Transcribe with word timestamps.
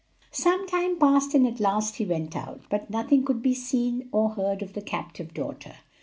Some 0.31 0.65
time 0.65 0.97
passed 0.97 1.35
and 1.35 1.45
at 1.45 1.59
last 1.59 1.97
he 1.97 2.05
went 2.07 2.35
out; 2.35 2.61
but 2.71 2.89
nothing 2.89 3.23
could 3.23 3.43
be 3.43 3.53
seen 3.53 4.09
or 4.11 4.29
heard 4.31 4.63
of 4.63 4.73
the 4.73 4.81
captive 4.81 5.31
daughter. 5.31 5.75